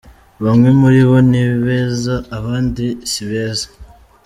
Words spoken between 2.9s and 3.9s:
sibeza.